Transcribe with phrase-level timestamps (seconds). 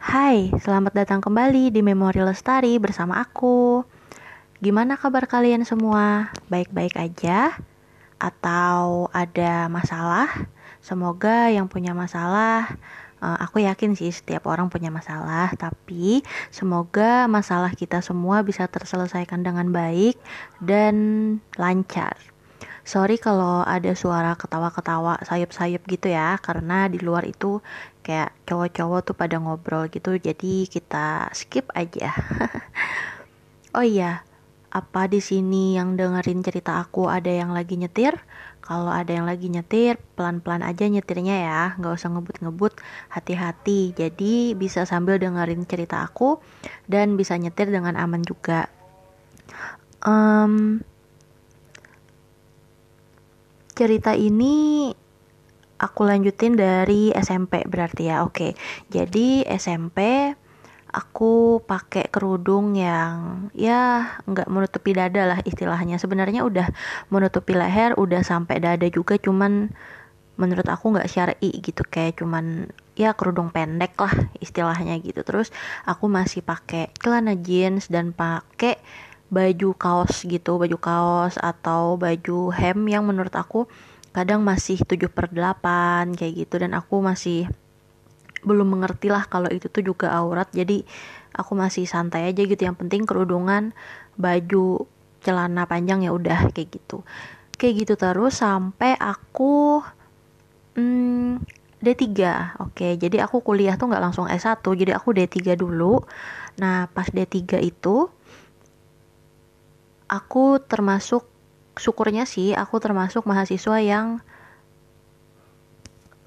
[0.00, 3.84] Hai, selamat datang kembali di Memori Lestari bersama aku.
[4.56, 6.32] Gimana kabar kalian semua?
[6.48, 7.52] Baik-baik aja?
[8.16, 10.48] Atau ada masalah?
[10.80, 12.80] Semoga yang punya masalah,
[13.20, 19.44] uh, aku yakin sih setiap orang punya masalah, tapi semoga masalah kita semua bisa terselesaikan
[19.44, 20.16] dengan baik
[20.64, 20.96] dan
[21.60, 22.16] lancar.
[22.88, 27.60] Sorry kalau ada suara ketawa-ketawa sayup-sayup gitu ya, karena di luar itu
[28.10, 32.10] kayak cowok-cowok tuh pada ngobrol gitu, jadi kita skip aja.
[33.78, 34.26] oh iya,
[34.74, 38.18] apa di sini yang dengerin cerita aku ada yang lagi nyetir?
[38.58, 42.82] Kalau ada yang lagi nyetir, pelan-pelan aja nyetirnya ya, nggak usah ngebut-ngebut,
[43.14, 43.94] hati-hati.
[43.94, 46.42] Jadi bisa sambil dengerin cerita aku
[46.90, 48.66] dan bisa nyetir dengan aman juga.
[50.02, 50.82] Um,
[53.74, 54.92] cerita ini
[55.80, 58.22] aku lanjutin dari SMP berarti ya.
[58.22, 58.52] Oke.
[58.92, 60.30] Jadi SMP
[60.90, 65.96] aku pakai kerudung yang ya nggak menutupi dada lah istilahnya.
[65.96, 66.68] Sebenarnya udah
[67.08, 69.72] menutupi leher, udah sampai dada juga cuman
[70.36, 74.12] menurut aku nggak syar'i gitu kayak cuman ya kerudung pendek lah
[74.44, 75.24] istilahnya gitu.
[75.24, 75.48] Terus
[75.88, 78.76] aku masih pakai celana jeans dan pakai
[79.30, 83.70] baju kaos gitu baju kaos atau baju hem yang menurut aku
[84.10, 86.54] kadang masih 7 per 8 kayak gitu.
[86.60, 87.46] Dan aku masih
[88.40, 90.48] belum mengerti lah kalau itu tuh juga aurat.
[90.50, 90.82] Jadi
[91.34, 92.60] aku masih santai aja gitu.
[92.60, 93.72] Yang penting kerudungan
[94.18, 94.86] baju
[95.20, 97.06] celana panjang ya udah kayak gitu.
[97.60, 99.84] Kayak gitu terus sampai aku
[100.74, 101.44] hmm,
[101.80, 102.08] D3
[102.60, 106.00] oke jadi aku kuliah tuh nggak langsung S1 jadi aku D3 dulu.
[106.60, 108.08] Nah pas D3 itu
[110.10, 111.29] aku termasuk
[111.80, 114.20] syukurnya sih aku termasuk mahasiswa yang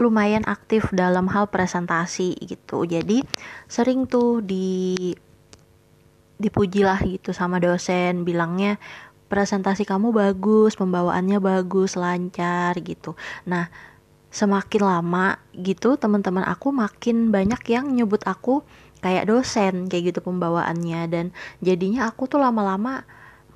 [0.02, 2.84] lumayan aktif dalam hal presentasi gitu.
[2.90, 3.22] Jadi
[3.70, 5.14] sering tuh di
[6.42, 8.82] dipujilah gitu sama dosen bilangnya
[9.30, 13.14] presentasi kamu bagus pembawaannya bagus lancar gitu.
[13.46, 13.70] Nah
[14.34, 18.66] semakin lama gitu teman-teman aku makin banyak yang nyebut aku
[19.06, 21.02] kayak dosen kayak gitu pembawaannya.
[21.06, 21.26] Dan
[21.62, 23.06] jadinya aku tuh lama-lama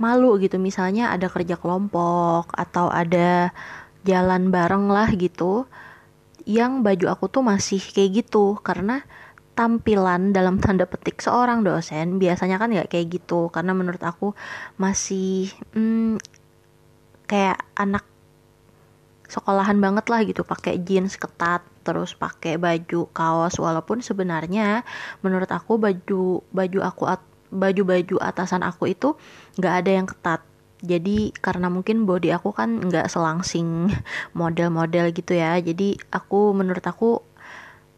[0.02, 0.58] malu gitu.
[0.62, 3.52] Misalnya ada kerja kelompok atau ada
[4.08, 5.68] jalan bareng lah gitu
[6.48, 8.56] yang baju aku tuh masih kayak gitu.
[8.64, 9.04] Karena
[9.58, 13.50] tampilan dalam tanda petik seorang dosen biasanya kan nggak kayak gitu.
[13.50, 14.32] Karena menurut aku
[14.80, 16.22] masih hmm,
[17.28, 18.06] kayak anak
[19.28, 20.48] sekolahan banget lah gitu.
[20.48, 23.60] Pakai jeans ketat terus pakai baju kaos.
[23.60, 24.88] Walaupun sebenarnya
[25.20, 27.04] menurut aku baju baju aku
[27.54, 29.16] baju-baju atasan aku itu
[29.60, 30.42] nggak ada yang ketat.
[30.78, 33.90] Jadi karena mungkin body aku kan nggak selangsing
[34.40, 35.58] model-model gitu ya.
[35.58, 37.24] Jadi aku menurut aku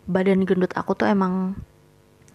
[0.09, 1.59] badan gendut aku tuh emang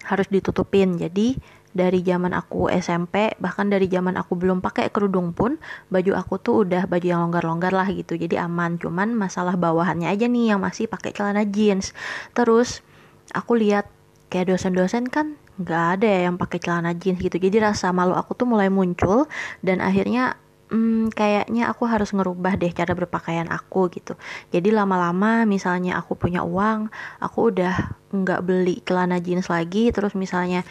[0.04, 1.00] harus ditutupin.
[1.00, 1.40] Jadi
[1.74, 5.58] dari zaman aku SMP bahkan dari zaman aku belum pakai kerudung pun
[5.90, 8.14] baju aku tuh udah baju yang longgar-longgar lah gitu.
[8.14, 8.76] Jadi aman.
[8.76, 11.96] Cuman masalah bawahannya aja nih yang masih pakai celana jeans.
[12.36, 12.84] Terus
[13.32, 13.88] aku lihat
[14.28, 17.36] kayak dosen-dosen kan nggak ada ya yang pakai celana jeans gitu.
[17.38, 19.30] Jadi rasa malu aku tuh mulai muncul
[19.62, 20.34] dan akhirnya
[20.74, 24.18] hmm, kayaknya aku harus ngerubah deh cara berpakaian aku gitu.
[24.50, 26.90] Jadi lama-lama misalnya aku punya uang
[27.22, 27.74] aku udah
[28.14, 30.62] nggak beli celana jeans lagi terus misalnya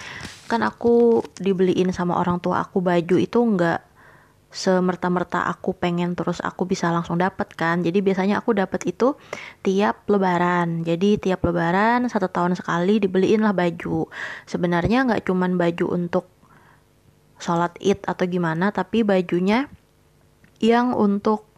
[0.47, 3.92] kan aku dibeliin sama orang tua aku baju itu nggak
[4.53, 7.81] semerta-merta aku pengen terus aku bisa langsung dapat kan.
[7.81, 9.17] Jadi biasanya aku dapat itu
[9.65, 10.85] tiap lebaran.
[10.85, 14.07] Jadi tiap lebaran satu tahun sekali dibeliin lah baju.
[14.45, 16.29] Sebenarnya nggak cuman baju untuk
[17.41, 19.67] sholat id atau gimana tapi bajunya
[20.63, 21.49] yang untuk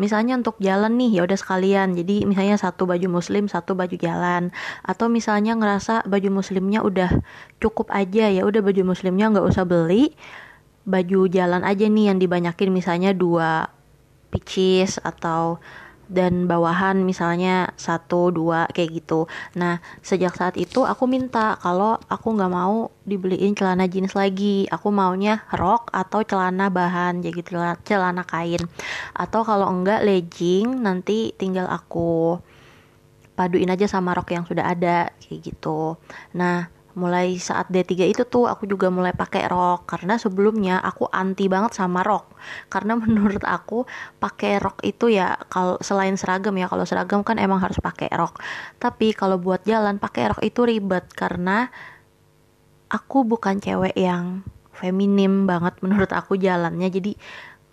[0.00, 1.98] misalnya untuk jalan nih ya udah sekalian.
[1.98, 4.54] Jadi misalnya satu baju muslim satu baju jalan.
[4.86, 7.10] Atau misalnya ngerasa baju muslimnya udah
[7.58, 10.14] cukup aja ya udah baju muslimnya nggak usah beli
[10.84, 13.72] baju jalan aja nih yang dibanyakin misalnya dua
[14.28, 15.58] pieces atau
[16.04, 19.24] dan bawahan misalnya satu dua kayak gitu.
[19.56, 24.68] Nah sejak saat itu aku minta kalau aku nggak mau dibeliin celana jeans lagi.
[24.68, 28.60] Aku maunya rok atau celana bahan jadi celana, celana kain.
[29.16, 32.36] Atau kalau enggak legging nanti tinggal aku
[33.34, 35.96] paduin aja sama rok yang sudah ada kayak gitu.
[36.36, 39.86] Nah mulai saat D3 itu tuh aku juga mulai pakai rok.
[39.90, 42.34] Karena sebelumnya aku anti banget sama rok.
[42.70, 43.84] Karena menurut aku
[44.22, 48.38] pakai rok itu ya kalau selain seragam ya kalau seragam kan emang harus pakai rok.
[48.78, 51.10] Tapi kalau buat jalan pakai rok itu ribet.
[51.12, 51.66] Karena
[52.88, 56.88] aku bukan cewek yang feminim banget menurut aku jalannya.
[56.94, 57.18] Jadi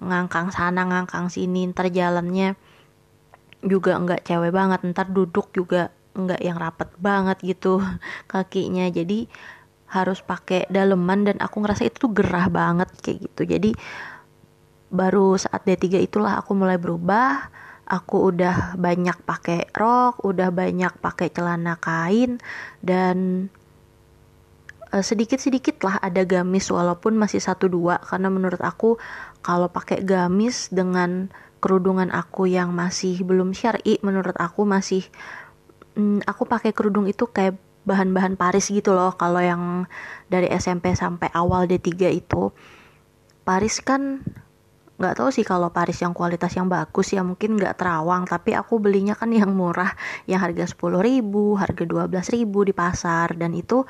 [0.02, 2.58] ngangkang sana ngangkang sini ntar jalannya
[3.62, 4.82] juga nggak cewek banget.
[4.82, 7.80] Ntar duduk juga nggak yang rapet banget gitu
[8.32, 8.88] kakinya.
[8.92, 9.28] Jadi
[9.92, 13.44] harus pakai daleman dan aku ngerasa itu tuh gerah banget kayak gitu.
[13.44, 13.72] Jadi
[14.92, 17.52] baru saat D3 itulah aku mulai berubah.
[17.92, 22.40] Aku udah banyak pakai rok udah banyak pakai celana kain
[22.80, 23.48] dan
[24.96, 28.00] uh, sedikit-sedikit lah ada gamis walaupun masih satu dua.
[28.00, 28.96] Karena menurut aku
[29.44, 31.28] kalau pakai gamis dengan
[31.60, 35.06] kerudungan aku yang masih belum syari menurut aku masih
[35.96, 39.90] hmm, aku pakai kerudung itu kayak bahan-bahan Paris gitu loh kalau yang
[40.30, 42.54] dari SMP sampai awal D3 itu.
[43.42, 44.22] Paris kan
[45.02, 48.78] nggak tahu sih kalau Paris yang kualitas yang bagus ya mungkin nggak terawang tapi aku
[48.78, 49.98] belinya kan yang murah
[50.30, 52.06] yang harga 10 ribu harga 12
[52.38, 53.82] ribu di pasar dan itu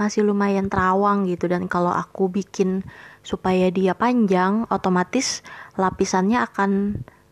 [0.00, 1.44] masih lumayan terawang gitu.
[1.44, 2.80] Dan kalau aku bikin
[3.20, 5.44] supaya dia panjang otomatis
[5.76, 6.70] lapisannya akan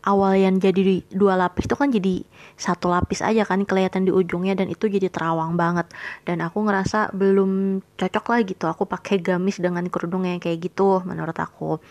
[0.03, 2.23] awal yang jadi dua lapis itu kan jadi
[2.55, 5.91] satu lapis aja kan kelihatan di ujungnya dan itu jadi terawang banget.
[6.23, 11.03] Dan aku ngerasa belum cocok lah gitu aku pakai gamis dengan kerudung yang kayak gitu
[11.03, 11.83] menurut aku.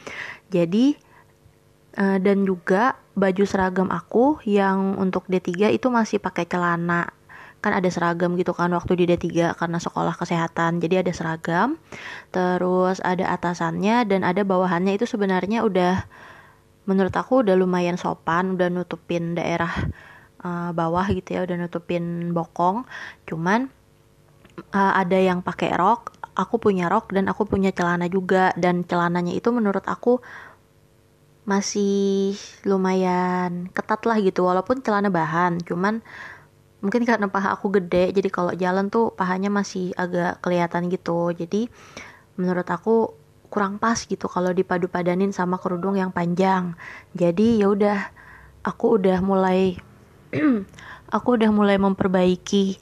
[0.49, 0.97] Jadi
[2.01, 7.13] uh, dan juga baju seragam aku yang untuk D3 itu masih pakai celana.
[7.59, 11.77] Kan ada seragam gitu kan waktu di D3 karena sekolah kesehatan jadi ada seragam.
[12.33, 16.07] Terus ada atasannya dan ada bawahannya itu sebenarnya udah
[16.89, 19.69] menurut aku udah lumayan sopan udah nutupin daerah
[20.41, 22.89] uh, bawah gitu ya udah nutupin bokong.
[23.29, 23.69] Cuman
[24.73, 28.57] uh, ada yang pakai rok aku punya rok dan aku punya celana juga.
[28.57, 30.25] Dan celananya itu menurut aku
[31.49, 32.37] masih
[32.69, 35.61] lumayan ketat lah gitu walaupun celana bahan.
[35.61, 36.01] Cuman
[36.79, 41.37] mungkin karena paha aku gede jadi kalau jalan tuh pahanya masih agak kelihatan gitu.
[41.37, 41.69] Jadi
[42.39, 43.18] menurut aku
[43.49, 46.77] kurang pas gitu kalau dipadu padanin sama kerudung yang panjang.
[47.17, 47.99] Jadi ya udah
[48.65, 49.81] aku udah mulai
[51.17, 52.77] aku udah mulai memperbaiki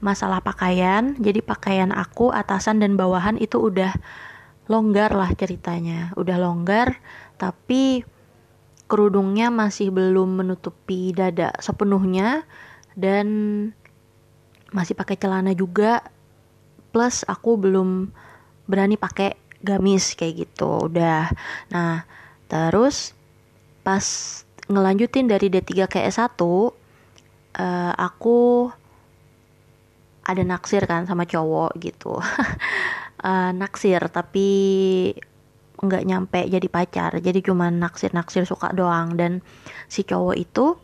[0.00, 1.16] masalah pakaian.
[1.20, 3.92] Jadi pakaian aku atasan dan bawahan itu udah
[4.68, 6.16] longgar lah ceritanya.
[6.16, 6.96] Udah longgar
[7.36, 8.04] tapi
[8.88, 12.44] kerudungnya masih belum menutupi dada sepenuhnya
[12.96, 13.26] dan
[14.72, 16.04] masih pakai celana juga.
[16.94, 18.08] Plus aku belum
[18.64, 21.32] berani pakai gamis kayak gitu udah.
[21.72, 22.04] Nah
[22.46, 23.16] terus
[23.80, 24.04] pas
[24.68, 28.68] ngelanjutin dari D3 ke S1 uh, aku
[30.24, 32.16] ada naksir kan sama cowok gitu.
[33.20, 34.48] Uh, naksir tapi
[35.84, 37.12] nggak nyampe jadi pacar.
[37.20, 39.14] Jadi cuma naksir naksir suka doang.
[39.20, 39.44] Dan
[39.86, 40.80] si cowok itu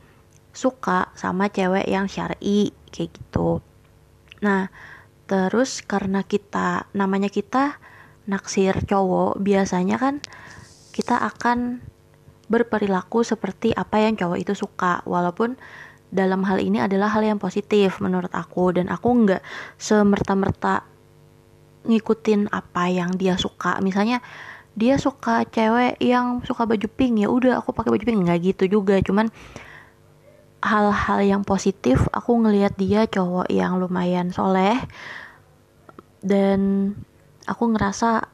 [0.52, 3.64] suka sama cewek yang syari kayak gitu.
[4.44, 4.68] Nah,
[5.24, 7.80] terus karena kita namanya kita
[8.30, 10.22] naksir cowok, biasanya kan
[10.94, 11.82] kita akan
[12.50, 15.54] berperilaku seperti apa yang cowok itu suka, walaupun
[16.10, 18.74] dalam hal ini adalah hal yang positif menurut aku.
[18.74, 19.42] Dan aku nggak
[19.78, 20.82] semerta-merta
[21.86, 23.78] ngikutin apa yang dia suka.
[23.78, 24.18] Misalnya
[24.74, 27.22] dia suka cewek yang suka baju pink.
[27.22, 28.18] Ya udah aku pakai baju pink.
[28.26, 29.30] Nggak gitu juga, cuman
[30.60, 34.82] hal-hal yang positif aku ngelihat dia cowok yang lumayan soleh.
[36.20, 36.92] Dan
[37.50, 38.30] aku ngerasa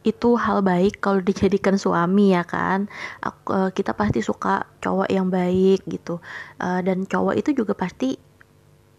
[0.00, 2.88] itu hal baik kalau dijadikan suami ya kan?
[3.20, 6.22] Aku, uh, kita pasti suka cowok yang baik gitu.
[6.56, 8.16] Uh, dan cowok itu juga pasti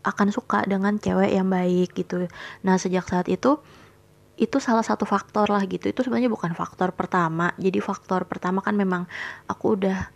[0.01, 2.29] akan suka dengan cewek yang baik gitu.
[2.65, 3.57] Nah sejak saat itu
[4.37, 5.89] itu salah satu faktor lah gitu.
[5.89, 7.53] Itu sebenarnya bukan faktor pertama.
[7.57, 9.05] Jadi faktor pertama kan memang
[9.45, 10.09] aku udah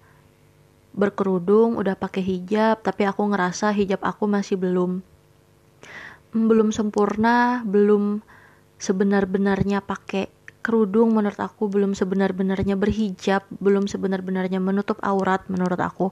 [0.95, 5.03] berkerudung, udah pakai hijab, tapi aku ngerasa hijab aku masih belum
[6.35, 8.23] belum sempurna, belum
[8.81, 10.31] sebenar-benarnya pakai
[10.65, 16.09] kerudung menurut aku belum sebenar-benarnya berhijab, belum sebenar-benarnya menutup aurat menurut aku.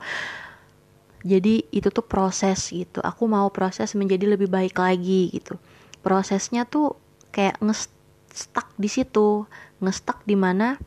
[1.26, 3.02] Jadi itu tuh proses gitu.
[3.02, 5.58] Aku mau proses menjadi lebih baik lagi gitu.
[6.06, 7.00] Prosesnya tuh
[7.34, 9.50] kayak ngestak di situ,
[9.82, 10.78] ngestak di mana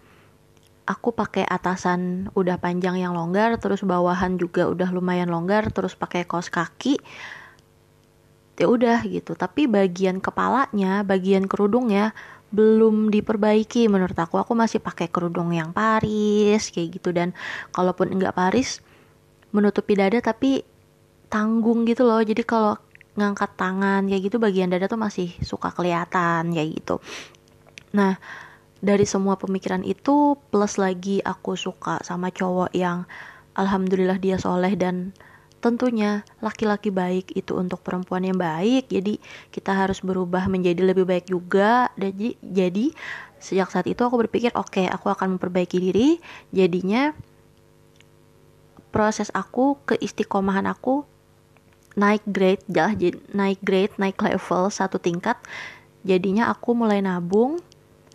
[0.86, 6.22] aku pakai atasan udah panjang yang longgar terus bawahan juga udah lumayan longgar terus pakai
[6.24, 7.02] kaos kaki
[8.56, 9.36] ya udah gitu.
[9.36, 12.16] Tapi bagian kepalanya bagian kerudungnya
[12.50, 14.40] belum diperbaiki menurut aku.
[14.40, 17.12] Aku masih pakai kerudung yang Paris kayak gitu.
[17.12, 17.36] Dan
[17.72, 18.80] kalaupun enggak Paris
[19.52, 20.64] menutupi dada tapi
[21.28, 22.20] tanggung gitu loh.
[22.24, 22.80] Jadi kalau
[23.16, 27.00] ngangkat tangan kayak gitu bagian dada tuh masih suka kelihatan kayak gitu.
[27.96, 28.20] Nah
[28.80, 33.08] dari semua pemikiran itu plus lagi aku suka sama cowok yang
[33.56, 35.16] alhamdulillah dia soleh dan
[35.66, 39.18] tentunya laki-laki baik itu untuk perempuan yang baik jadi
[39.50, 41.90] kita harus berubah menjadi lebih baik juga.
[41.98, 42.94] Jadi jadi
[43.42, 46.22] sejak saat itu aku berpikir oke okay, aku akan memperbaiki diri.
[46.54, 47.10] Jadinya
[48.94, 51.02] proses aku keistiqomahan aku
[51.98, 52.94] naik grade jah
[53.34, 55.36] naik grade naik level satu tingkat.
[56.06, 57.58] Jadinya aku mulai nabung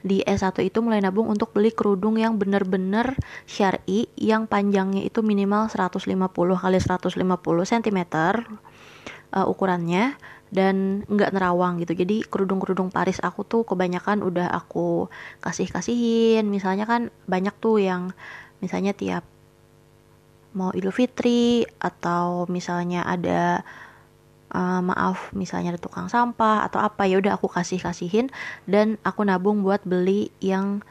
[0.01, 3.13] di S1 itu mulai nabung untuk beli kerudung yang bener-bener
[3.45, 7.21] syari yang panjangnya itu minimal 150 kali 150
[7.71, 7.99] cm
[9.31, 10.17] uh, ukurannya
[10.51, 11.95] dan nggak nerawang gitu.
[11.95, 15.07] Jadi kerudung-kerudung Paris aku tuh kebanyakan udah aku
[15.39, 16.43] kasih-kasihin.
[16.51, 18.11] Misalnya kan banyak tuh yang
[18.59, 19.23] misalnya tiap
[20.51, 23.63] mau Idul Fitri atau misalnya ada
[24.51, 28.27] uh, maaf misalnya ada tukang sampah atau apa ya udah aku kasih kasihin
[28.67, 30.83] dan aku nabung buat beli yang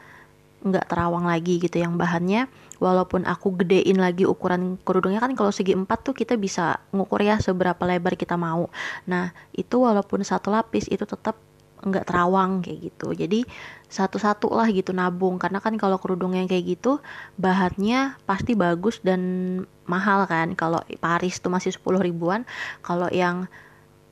[0.61, 2.45] nggak terawang lagi gitu yang bahannya
[2.77, 5.21] walaupun aku gedein lagi ukuran kerudungnya.
[5.21, 8.69] Kan kalau segi empat tuh kita bisa ngukur ya seberapa lebar kita mau.
[9.09, 11.37] Nah itu walaupun satu lapis itu tetap
[11.81, 13.13] nggak terawang kayak gitu.
[13.13, 13.45] Jadi
[13.91, 15.41] satu-satu lah gitu nabung.
[15.41, 17.01] Karena kan kalau kerudung yang kayak gitu
[17.35, 19.21] bahannya pasti bagus dan
[19.89, 20.53] mahal kan.
[20.53, 22.45] Kalau Paris tuh masih 10 ribuan
[22.85, 23.49] kalau yang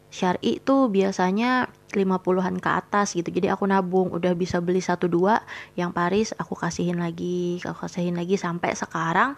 [0.09, 3.29] syari itu biasanya 50-an ke atas gitu.
[3.29, 5.41] Jadi aku nabung udah bisa beli satu dua
[5.77, 8.35] yang Paris aku kasihin lagi aku kasihin lagi.
[8.38, 9.38] Sampai sekarang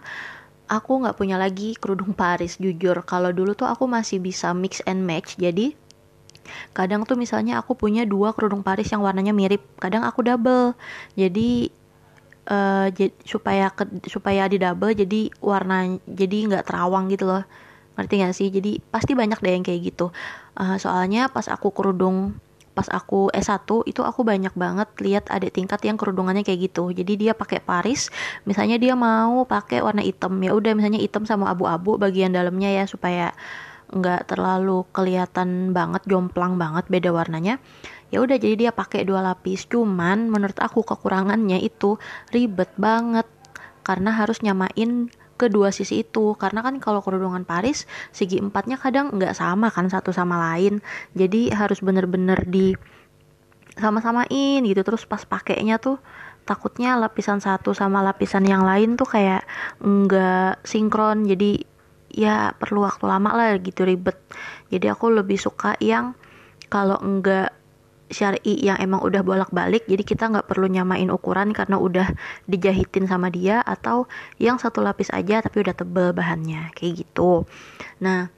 [0.72, 3.04] aku nggak punya lagi kerudung Paris jujur.
[3.04, 5.76] Kalau dulu tuh aku masih bisa mix and match jadi
[6.76, 10.74] kadang tuh misalnya aku punya dua kerudung Paris yang warnanya mirip kadang aku double.
[11.14, 11.70] Jadi
[12.48, 12.88] uh,
[13.22, 17.44] supaya ke, supaya di double jadi warna jadi nggak terawang gitu loh.
[17.92, 18.48] Ngerti gak sih?
[18.48, 20.08] Jadi pasti banyak deh yang kayak gitu.
[20.56, 22.36] Uh, soalnya pas aku kerudung
[22.72, 26.88] pas aku S1 itu aku banyak banget lihat ada tingkat yang kerudungannya kayak gitu.
[26.88, 28.08] Jadi dia pakai Paris
[28.48, 30.40] misalnya dia mau pakai warna hitam.
[30.40, 33.36] Ya udah misalnya hitam sama abu-abu bagian dalamnya ya supaya
[33.92, 37.60] nggak terlalu kelihatan banget jomplang banget beda warnanya
[38.12, 39.64] ya udah jadi dia pakai dua lapis.
[39.66, 41.96] Cuman menurut aku kekurangannya itu
[42.30, 43.24] ribet banget
[43.82, 45.08] karena harus nyamain
[45.40, 46.36] kedua sisi itu.
[46.36, 50.84] Karena kan kalau kerudungan Paris segi empatnya kadang nggak sama kan satu sama lain.
[51.16, 52.76] Jadi harus bener-bener di
[53.80, 54.84] sama-samain gitu.
[54.84, 55.96] Terus pas pakainya tuh
[56.44, 59.48] takutnya lapisan satu sama lapisan yang lain tuh kayak
[59.80, 61.24] nggak sinkron.
[61.24, 61.71] Jadi
[62.12, 64.16] ya perlu waktu lama lah gitu ribet.
[64.68, 66.14] Jadi aku lebih suka yang
[66.68, 67.52] kalau enggak
[68.12, 72.12] syari yang emang udah bolak-balik jadi kita nggak perlu nyamain ukuran karena udah
[72.44, 77.48] dijahitin sama dia atau yang satu lapis aja tapi udah tebel bahannya kayak gitu.
[78.04, 78.28] Nah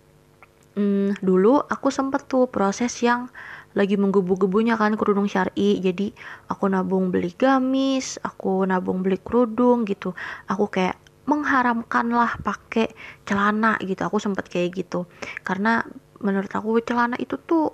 [0.79, 3.29] hmm, dulu aku sempet tuh proses yang
[3.75, 5.83] lagi menggebu-gebunya kan kerudung syari.
[5.83, 6.15] Jadi
[6.47, 10.15] aku nabung beli gamis aku nabung beli kerudung gitu.
[10.47, 12.93] Aku kayak mengharamkan lah pakai
[13.25, 14.05] celana gitu.
[14.05, 15.09] Aku sempet kayak gitu.
[15.41, 15.85] Karena
[16.21, 17.73] menurut aku celana itu tuh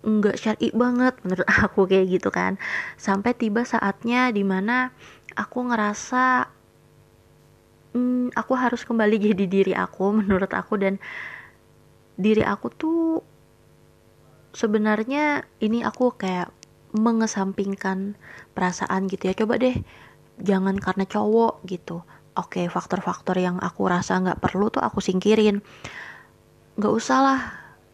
[0.00, 2.56] nggak syari banget menurut aku kayak gitu kan.
[2.94, 4.94] Sampai tiba saatnya di mana
[5.34, 6.46] aku ngerasa
[7.94, 10.78] hmm, aku harus kembali jadi diri aku menurut aku.
[10.78, 11.02] Dan
[12.14, 13.02] diri aku tuh
[14.54, 16.54] sebenarnya ini aku kayak
[16.94, 18.14] mengesampingkan
[18.54, 19.34] perasaan gitu ya.
[19.34, 19.74] Coba deh
[20.40, 22.00] jangan karena cowok gitu
[22.36, 25.62] oke faktor-faktor yang aku rasa nggak perlu tuh aku singkirin.
[26.78, 27.40] Nggak usah lah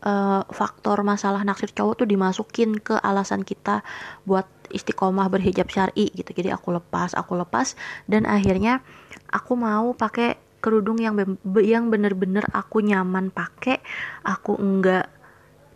[0.07, 3.81] uh, faktor masalah naksir cowok tuh dimasukin ke alasan kita
[4.29, 6.31] buat istiqomah berhijab syari gitu.
[6.35, 7.79] Jadi aku lepas aku lepas
[8.11, 8.83] dan akhirnya
[9.31, 11.15] aku mau pakai kerudung yang
[11.63, 13.79] yang bener-bener aku nyaman pakai.
[14.27, 15.09] Aku enggak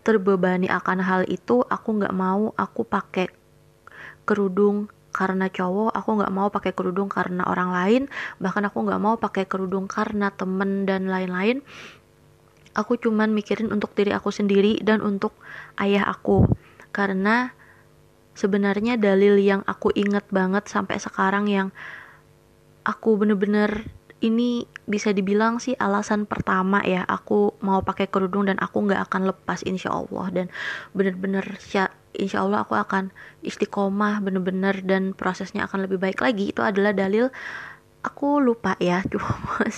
[0.03, 3.29] terbebani akan hal itu aku nggak mau aku pakai
[4.25, 8.03] kerudung karena cowok aku nggak mau pakai kerudung karena orang lain.
[8.39, 11.63] Bahkan aku nggak mau pakai kerudung karena temen dan lain-lain.
[12.79, 15.35] Aku cuman mikirin untuk diri aku sendiri dan untuk
[15.83, 16.47] ayah aku.
[16.95, 17.51] Karena
[18.39, 21.75] sebenarnya dalil yang aku inget banget sampai sekarang yang
[22.87, 23.91] aku bener-bener
[24.21, 29.35] ini bisa dibilang sih alasan pertama ya aku mau pakai kerudung dan aku nggak akan
[29.35, 30.27] lepas insya Allah.
[30.31, 30.47] Dan
[30.95, 31.59] bener-bener
[32.17, 33.15] insya Allah aku akan
[33.45, 36.51] istiqomah bener-bener dan prosesnya akan lebih baik lagi.
[36.51, 37.31] Itu adalah dalil
[38.01, 39.29] aku lupa ya cuma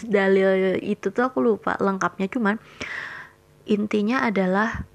[0.06, 2.30] dalil itu tuh aku lupa lengkapnya.
[2.32, 2.56] Cuman
[3.68, 4.86] intinya adalah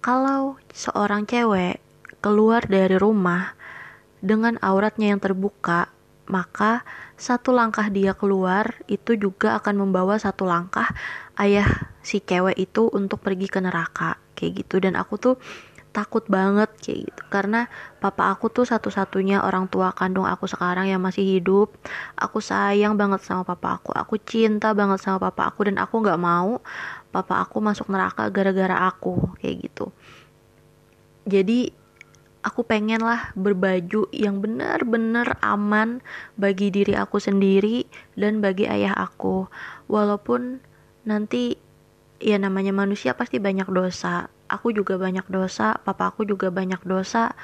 [0.00, 1.82] kalau seorang cewek
[2.22, 3.54] keluar dari rumah
[4.18, 5.90] dengan auratnya yang terbuka
[6.28, 6.84] maka
[7.18, 10.86] satu langkah dia keluar itu juga akan membawa satu langkah
[11.40, 11.66] ayah
[12.04, 14.78] si cewek itu untuk pergi ke neraka kayak gitu.
[14.78, 15.34] Dan aku tuh
[15.98, 17.22] takut banget kayak gitu.
[17.26, 17.66] Karena
[17.98, 21.74] papa aku tuh satu-satunya orang tua kandung aku sekarang yang masih hidup.
[22.14, 23.90] Aku sayang banget sama papa aku.
[23.98, 26.62] Aku cinta banget sama papa aku dan aku nggak mau
[27.10, 29.90] papa aku masuk neraka gara-gara aku kayak gitu.
[31.26, 31.74] Jadi
[32.46, 35.98] aku pengen lah berbaju yang benar-benar aman
[36.38, 39.50] bagi diri aku sendiri dan bagi ayah aku.
[39.90, 40.62] Walaupun
[41.02, 41.58] nanti
[42.22, 47.36] ya namanya manusia pasti banyak dosa aku juga banyak dosa papa aku juga banyak dosa.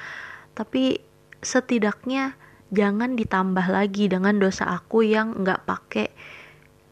[0.57, 0.99] Tapi
[1.39, 2.33] setidaknya
[2.73, 6.07] jangan ditambah lagi dengan dosa aku yang nggak pakai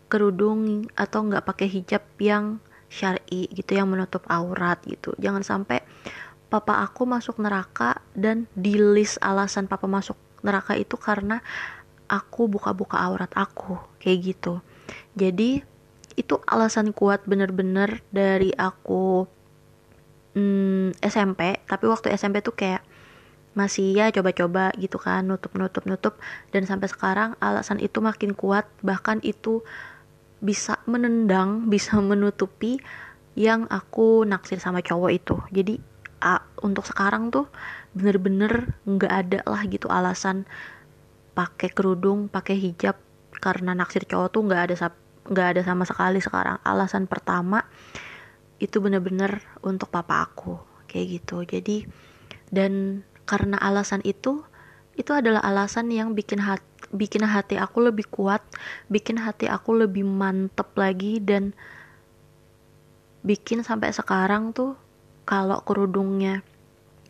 [0.08, 5.18] kerudung atau nggak pakai hijab yang syari gitu yang menutup aurat gitu.
[5.18, 5.82] Jangan sampai
[6.54, 10.14] papa aku masuk neraka dan di list alasan papa masuk
[10.46, 11.42] neraka itu karena
[12.06, 14.62] aku buka-buka aurat aku kayak gitu.
[15.18, 15.66] Jadi
[16.14, 19.26] itu alasan kuat bener-bener dari aku
[20.38, 22.84] hmm, SMP tapi waktu SMP tuh kayak
[23.54, 26.14] masih ya coba-coba gitu kan nutup nutup nutup.
[26.50, 29.62] Dan sampai sekarang alasan itu makin kuat bahkan itu
[30.44, 32.82] bisa menendang bisa menutupi
[33.34, 35.36] yang aku naksir sama cowok itu.
[35.54, 35.78] Jadi
[36.22, 37.50] a, untuk sekarang tuh
[37.94, 40.50] bener-bener nggak ada lah gitu alasan
[41.34, 42.98] pakai kerudung pakai hijab
[43.42, 44.76] karena naksir cowok tuh nggak ada
[45.30, 46.58] nggak ada sama sekali sekarang.
[46.66, 47.66] Alasan pertama
[48.64, 50.56] itu bener-bener untuk papa aku
[50.88, 51.44] kayak gitu.
[51.44, 51.84] Jadi
[52.48, 54.40] dan karena alasan itu
[54.96, 58.46] itu adalah alasan yang bikin hati bikin hati aku lebih kuat
[58.94, 61.58] bikin hati aku lebih mantep lagi dan
[63.26, 64.78] bikin sampai sekarang tuh
[65.26, 66.46] kalau kerudungnya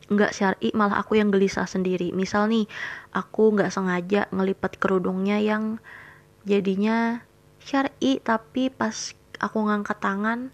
[0.08, 2.14] nggak syari malah aku yang gelisah sendiri.
[2.14, 2.70] Misal nih
[3.16, 5.82] aku nggak sengaja ngelipet kerudungnya yang
[6.46, 7.24] jadinya
[7.64, 10.54] syari tapi pas aku ngangkat tangan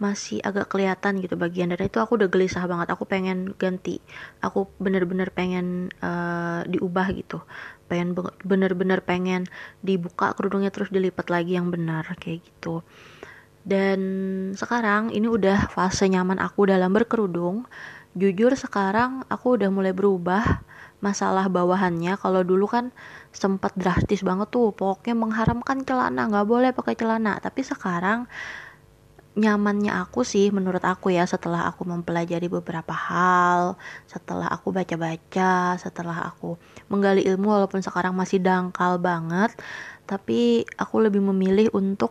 [0.00, 2.88] masih agak kelihatan gitu bagian dari itu aku udah gelisah banget.
[2.96, 4.00] Aku pengen ganti.
[4.40, 7.44] Aku bener-bener pengen uh, diubah gitu.
[7.86, 9.44] Pengen bener-bener pengen
[9.84, 12.80] dibuka kerudungnya terus dilipat lagi yang benar kayak gitu.
[13.60, 14.00] Dan
[14.56, 17.68] sekarang ini udah fase nyaman aku dalam berkerudung.
[18.16, 20.64] Jujur sekarang aku udah mulai berubah
[21.04, 22.16] masalah bawahannya.
[22.16, 22.88] Kalau dulu kan
[23.36, 26.24] sempat drastis banget tuh pokoknya mengharamkan celana.
[26.24, 27.36] Nggak boleh pakai celana.
[27.36, 28.24] Tapi sekarang
[29.38, 33.78] nyamannya aku sih menurut aku ya setelah aku mempelajari beberapa hal
[34.10, 36.58] setelah aku baca-baca setelah aku
[36.90, 39.54] menggali ilmu walaupun sekarang masih dangkal banget
[40.10, 42.10] tapi aku lebih memilih untuk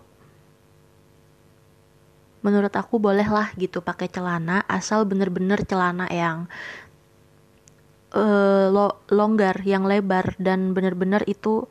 [2.39, 6.47] menurut aku bolehlah gitu pakai celana asal bener-bener celana yang
[8.15, 11.67] uh, lo longgar yang lebar dan bener-bener itu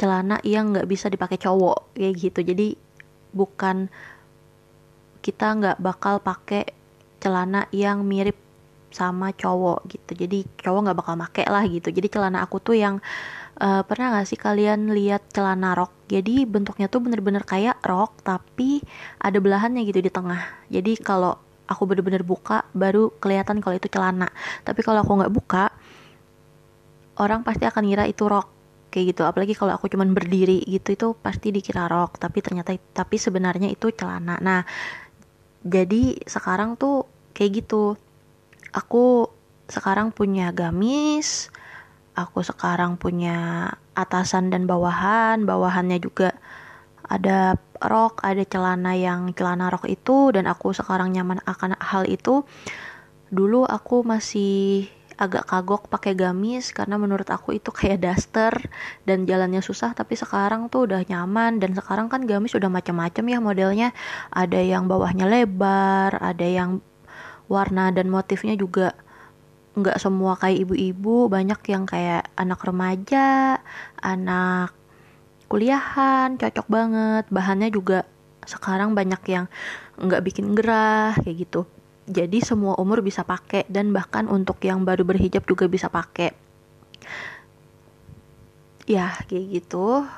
[0.00, 2.40] celana yang nggak bisa dipakai cowok kayak gitu.
[2.40, 2.68] Jadi
[3.36, 3.92] bukan
[5.20, 6.64] kita nggak bakal pakai
[7.20, 8.36] celana yang mirip
[8.90, 10.26] sama cowok gitu.
[10.26, 11.88] Jadi cowok nggak bakal make lah gitu.
[11.94, 12.98] Jadi celana aku tuh yang
[13.62, 15.94] uh, pernah nggak sih kalian lihat celana rok?
[16.10, 18.82] Jadi bentuknya tuh bener-bener kayak rok tapi
[19.22, 20.42] ada belahannya gitu di tengah.
[20.68, 21.38] Jadi kalau
[21.70, 24.26] aku bener-bener buka baru kelihatan kalau itu celana.
[24.66, 25.64] Tapi kalau aku nggak buka
[27.22, 28.50] orang pasti akan ngira itu rok
[28.90, 29.22] kayak gitu.
[29.22, 32.18] Apalagi kalau aku cuman berdiri gitu itu pasti dikira rok.
[32.18, 34.42] Tapi ternyata tapi sebenarnya itu celana.
[34.42, 34.66] Nah
[35.66, 37.96] jadi sekarang tuh kayak gitu.
[38.72, 39.28] Aku
[39.70, 41.50] sekarang punya gamis
[42.18, 46.34] aku sekarang punya atasan dan bawahan bawahannya juga
[47.06, 52.46] ada rok ada celana yang celana rok itu dan aku sekarang nyaman akan hal itu.
[53.30, 54.86] Dulu aku masih
[55.20, 58.56] agak kagok pakai gamis karena menurut aku itu kayak daster
[59.04, 59.92] dan jalannya susah.
[59.92, 63.88] Tapi sekarang tuh udah nyaman dan sekarang kan gamis udah macam-macam ya modelnya.
[64.32, 66.80] Ada yang bawahnya lebar ada yang
[67.52, 68.96] warna dan motifnya juga
[69.76, 71.28] nggak semua kayak ibu-ibu.
[71.28, 73.60] Banyak yang kayak anak remaja
[74.00, 74.72] anak
[75.52, 77.24] kuliahan cocok banget.
[77.28, 78.08] Bahannya juga
[78.48, 79.44] sekarang banyak yang
[80.00, 81.68] nggak bikin gerah kayak gitu
[82.08, 86.32] jadi semua umur bisa pakai dan bahkan untuk yang baru berhijab juga bisa pakai.
[88.88, 90.08] Ya kayak gitu.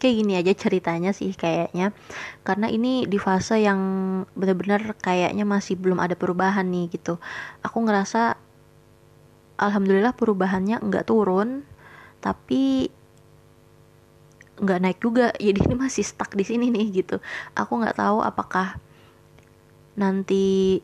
[0.00, 1.92] Kayak gini aja ceritanya sih kayaknya.
[2.40, 3.80] Karena ini di fase yang
[4.32, 7.20] benar-benar kayaknya masih belum ada perubahan nih gitu.
[7.60, 8.40] Aku ngerasa
[9.60, 11.68] alhamdulillah perubahannya nggak turun
[12.24, 12.88] tapi
[14.60, 15.30] nggak naik juga.
[15.36, 17.20] Jadi ini masih stuck di sini nih gitu.
[17.54, 18.80] Aku nggak tahu apakah
[20.00, 20.80] nanti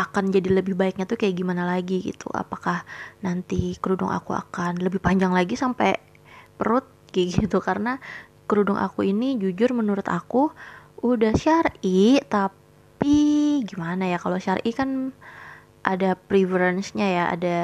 [0.00, 2.32] akan jadi lebih baiknya tuh kayak gimana lagi gitu.
[2.32, 2.88] Apakah
[3.20, 6.00] nanti kerudung aku akan lebih panjang lagi sampai
[6.56, 6.88] perut?
[7.12, 7.60] Kayak gitu.
[7.60, 8.00] Karena
[8.48, 10.48] kerudung aku ini jujur menurut aku
[11.04, 14.16] udah syari tapi gimana ya?
[14.16, 15.12] Kalau syari kan
[15.84, 17.58] ada preference-nya ya ada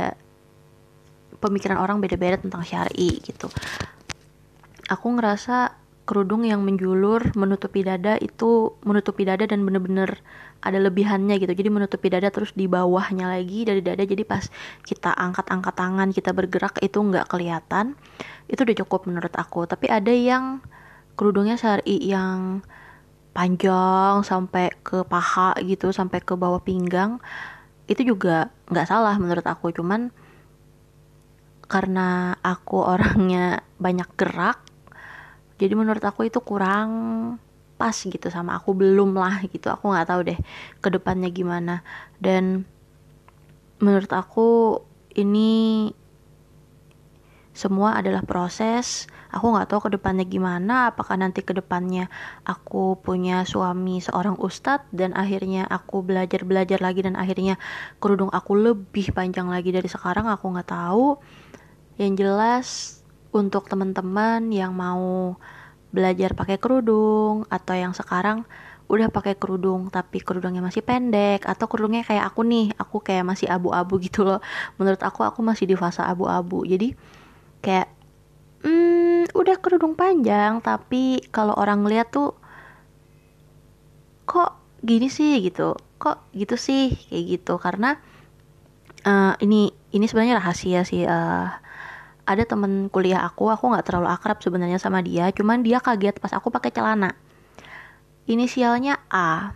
[1.40, 3.48] pemikiran orang beda-beda tentang syari gitu.
[4.92, 10.22] Aku ngerasa kerudung yang menjulur menutupi dada itu menutupi dada dan bener-bener
[10.62, 11.50] ada lebihannya gitu.
[11.50, 14.06] Jadi menutupi dada terus di bawahnya lagi dari dada.
[14.06, 14.46] Jadi pas
[14.86, 17.98] kita angkat-angkat tangan kita bergerak itu nggak kelihatan.
[18.46, 19.66] Itu udah cukup menurut aku.
[19.66, 20.62] Tapi ada yang
[21.18, 22.62] kerudungnya syari yang
[23.34, 27.20] panjang sampai ke paha gitu sampai ke bawah pinggang
[27.90, 29.74] itu juga nggak salah menurut aku.
[29.74, 30.14] Cuman
[31.66, 34.62] karena aku orangnya banyak gerak
[35.56, 36.90] jadi menurut aku itu kurang
[37.76, 39.68] pas gitu sama aku belum lah gitu.
[39.68, 40.38] Aku nggak tahu deh
[40.80, 41.84] ke depannya gimana.
[42.20, 42.64] Dan
[43.80, 44.80] menurut aku
[45.16, 45.92] ini
[47.56, 49.08] semua adalah proses.
[49.32, 50.92] Aku nggak tahu ke depannya gimana.
[50.92, 52.08] Apakah nanti ke depannya
[52.44, 57.60] aku punya suami seorang ustadz dan akhirnya aku belajar belajar lagi dan akhirnya
[58.00, 61.16] kerudung aku lebih panjang lagi dari sekarang aku nggak tahu.
[61.96, 62.66] Yang jelas
[63.36, 65.36] untuk teman-teman yang mau
[65.92, 68.48] belajar pakai kerudung atau yang sekarang
[68.86, 73.50] udah pakai kerudung tapi kerudungnya masih pendek atau kerudungnya kayak aku nih aku kayak masih
[73.50, 74.40] abu-abu gitu loh.
[74.80, 76.64] Menurut aku aku masih di fase abu-abu.
[76.64, 76.94] Jadi
[77.60, 77.88] kayak
[78.64, 82.32] hmm, udah kerudung panjang tapi kalau orang lihat tuh
[84.24, 85.42] kok gini sih?
[85.42, 85.74] Gitu.
[85.98, 86.94] Kok gitu sih?
[87.10, 87.54] Kayak gitu.
[87.58, 87.98] Karena
[89.06, 91.50] uh, ini ini sebenarnya rahasia sih uh,
[92.26, 96.34] ada temen kuliah aku aku nggak terlalu akrab sebenarnya sama dia cuman dia kaget pas
[96.34, 97.14] aku pakai celana
[98.26, 99.54] inisialnya A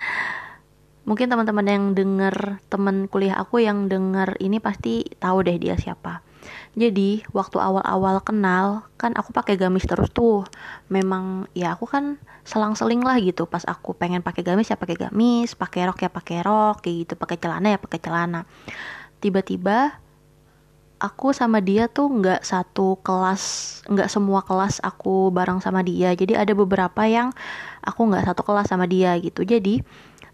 [1.08, 6.26] mungkin teman-teman yang denger temen kuliah aku yang denger ini pasti tahu deh dia siapa
[6.76, 10.44] jadi waktu awal-awal kenal kan aku pakai gamis terus tuh.
[10.92, 13.48] Memang ya aku kan selang-seling lah gitu.
[13.48, 17.12] Pas aku pengen pakai gamis ya pakai gamis, pakai rok ya pakai rok, kayak gitu.
[17.16, 18.44] Pakai celana ya pakai celana.
[19.24, 19.96] Tiba-tiba
[20.96, 23.42] aku sama dia tuh nggak satu kelas,
[23.88, 26.12] nggak semua kelas aku bareng sama dia.
[26.16, 27.32] Jadi ada beberapa yang
[27.84, 29.44] aku nggak satu kelas sama dia gitu.
[29.44, 29.84] Jadi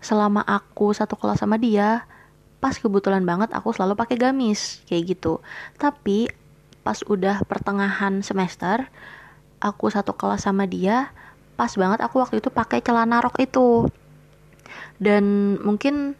[0.03, 2.07] selama aku satu kelas sama dia,
[2.62, 5.42] pas kebetulan banget aku selalu pakai gamis kayak gitu
[5.83, 6.31] tapi
[6.87, 8.87] pas udah pertengahan semester
[9.59, 11.11] aku satu kelas sama dia
[11.59, 13.90] pas banget aku waktu itu pakai celana rok itu
[15.03, 16.14] dan mungkin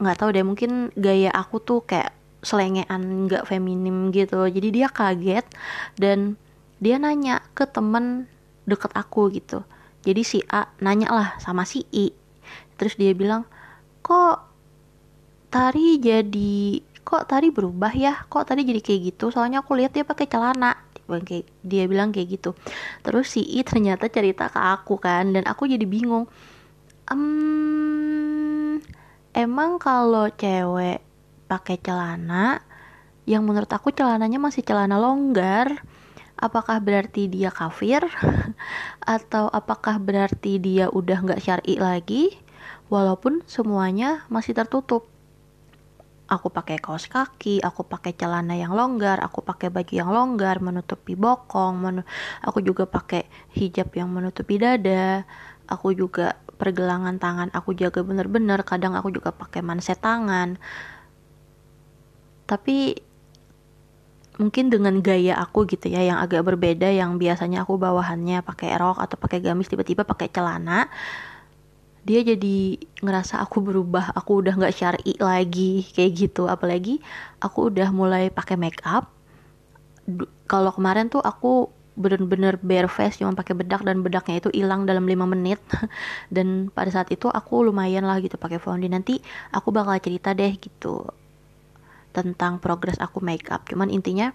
[0.00, 4.48] nggak tahu deh mungkin gaya aku tuh kayak selengean nggak feminim gitu.
[4.48, 5.44] Jadi dia kaget
[6.00, 6.40] dan
[6.80, 8.24] dia nanya ke temen
[8.64, 9.60] deket aku gitu.
[10.00, 12.08] Jadi si A nanya lah sama si I.
[12.80, 13.44] Terus dia bilang
[14.00, 14.40] kok
[15.52, 18.24] tari jadi kok tari berubah ya?
[18.24, 19.28] Kok tadi jadi kayak gitu?
[19.28, 20.72] Soalnya aku lihat dia pakai celana.
[21.60, 22.56] Dia bilang kayak gitu.
[23.04, 26.24] Terus si I ternyata cerita ke aku kan dan aku jadi bingung.
[27.10, 27.99] Um,
[29.34, 31.02] emang kalau cewek
[31.46, 32.62] pakai celana
[33.26, 35.82] yang menurut aku celananya masih celana longgar.
[36.40, 38.00] Apakah berarti dia kafir?
[39.04, 42.32] Atau apakah berarti dia udah nggak syari lagi?
[42.88, 45.06] Walaupun semuanya masih tertutup.
[46.30, 51.18] Aku pakai kaos kaki, aku pakai celana yang longgar, aku pakai baju yang longgar menutupi
[51.18, 52.02] bokong, menu
[52.38, 55.26] aku juga pakai hijab yang menutupi dada,
[55.66, 60.60] aku juga pergelangan tangan aku jaga bener-bener, kadang aku juga pakai manset tangan.
[62.44, 63.00] Tapi
[64.40, 68.96] mungkin dengan gaya aku gitu ya yang agak berbeda yang biasanya aku bawahannya pakai rok
[68.96, 70.88] atau pakai gamis tiba-tiba pakai celana
[72.08, 77.04] dia jadi ngerasa aku berubah aku udah nggak syari lagi kayak gitu apalagi
[77.44, 79.12] aku udah mulai pakai make up
[80.48, 81.68] kalau kemarin tuh aku
[82.00, 85.60] bener-bener bare face cuma pakai bedak dan bedaknya itu hilang dalam 5 menit.
[86.34, 89.20] Dan pada saat itu aku lumayan lah gitu pakai foundation nanti
[89.52, 91.04] aku bakal cerita deh gitu
[92.16, 93.68] tentang progres aku make up.
[93.68, 94.32] Cuman intinya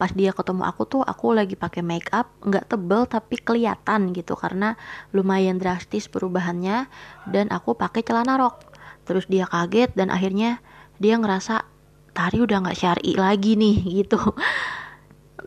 [0.00, 4.32] pas dia ketemu aku tuh aku lagi pakai make up nggak tebel tapi kelihatan gitu
[4.32, 4.80] karena
[5.12, 6.88] lumayan drastis perubahannya
[7.28, 8.64] dan aku pakai celana rok.
[9.04, 10.64] Terus dia kaget dan akhirnya
[10.96, 11.68] dia ngerasa
[12.16, 14.18] tari udah nggak syari lagi nih gitu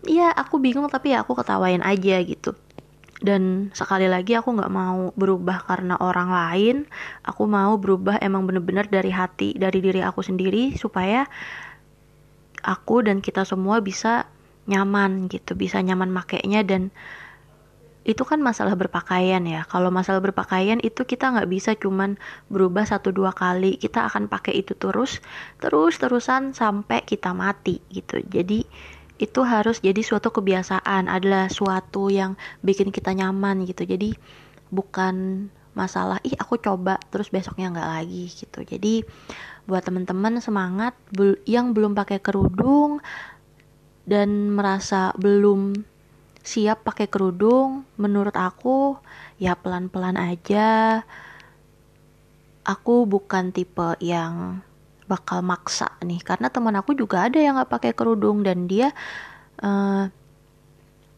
[0.03, 2.53] ya aku bingung tapi ya aku ketawain aja gitu.
[3.23, 6.77] Dan sekali lagi aku nggak mau berubah karena orang lain.
[7.23, 11.23] Aku mau berubah emang bener-bener dari hati dari diri aku sendiri supaya
[12.67, 14.27] aku dan kita semua bisa
[14.67, 16.67] nyaman gitu bisa nyaman makainya.
[16.67, 16.91] Dan
[18.03, 19.63] itu kan masalah berpakaian ya.
[19.71, 22.19] Kalau masalah berpakaian itu kita nggak bisa cuman
[22.51, 23.79] berubah satu dua kali.
[23.79, 25.23] Kita akan pakai itu terus
[25.63, 28.19] terus terusan sampai kita mati gitu.
[28.27, 28.67] Jadi
[29.23, 34.11] itu harus jadi suatu kebiasaan adalah suatu yang bikin kita nyaman gitu jadi
[34.67, 39.07] bukan masalah ih aku coba terus besoknya nggak lagi gitu jadi
[39.63, 40.93] buat teman-teman semangat
[41.47, 42.99] yang belum pakai kerudung
[44.03, 45.79] dan merasa belum
[46.43, 48.99] siap pakai kerudung, menurut aku
[49.39, 51.01] ya pelan-pelan aja.
[52.67, 54.63] Aku bukan tipe yang
[55.05, 58.95] bakal maksa nih, karena teman aku juga ada yang nggak pakai kerudung dan dia
[59.59, 60.07] uh,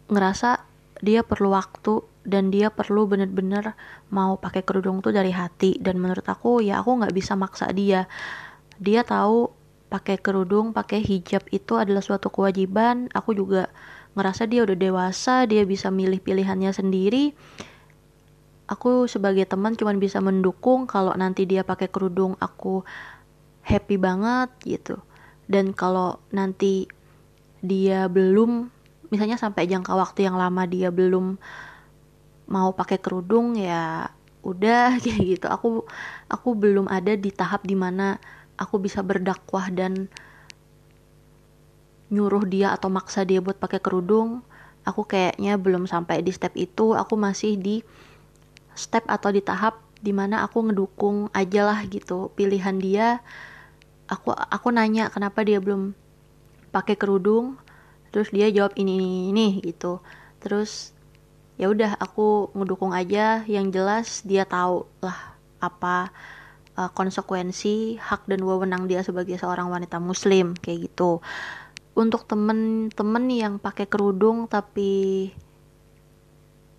[0.10, 0.66] ngerasa
[1.02, 3.78] dia perlu waktu dan dia perlu bener-bener
[4.10, 5.78] mau pakai kerudung tuh dari hati.
[5.78, 8.10] Dan menurut aku ya aku nggak bisa maksa dia.
[8.82, 9.54] Dia tahu
[9.86, 13.08] pakai kerudung pakai hijab itu adalah suatu kewajiban.
[13.14, 13.70] Aku juga
[14.18, 17.38] ngerasa dia udah dewasa dia bisa milih pilihannya sendiri.
[18.66, 22.82] Aku sebagai teman cuma bisa mendukung kalau nanti dia pakai kerudung aku
[23.66, 25.02] happy banget gitu.
[25.50, 26.86] Dan kalau nanti
[27.66, 28.70] dia belum
[29.10, 31.42] misalnya sampai jangka waktu yang lama dia belum
[32.46, 34.14] mau pakai kerudung ya
[34.46, 35.48] udah kayak gitu.
[35.50, 35.70] Aku
[36.30, 38.22] aku belum ada di tahap di mana
[38.56, 40.08] aku bisa berdakwah dan
[42.14, 44.46] nyuruh dia atau maksa dia buat pakai kerudung.
[44.86, 46.94] Aku kayaknya belum sampai di step itu.
[46.94, 47.82] Aku masih di
[48.78, 53.26] step atau di tahap di mana aku ngedukung aja lah gitu pilihan dia
[54.06, 55.98] aku aku nanya kenapa dia belum
[56.70, 57.58] pakai kerudung
[58.14, 60.00] terus dia jawab ini ini, ini gitu.
[60.40, 60.96] Terus
[61.60, 63.44] ya udah aku ngedukung aja.
[63.44, 66.16] Yang jelas dia tahu lah apa
[66.80, 71.20] uh, konsekuensi hak dan wewenang dia sebagai seorang wanita muslim kayak gitu.
[71.96, 75.32] Untuk temen-temen yang pakai kerudung tapi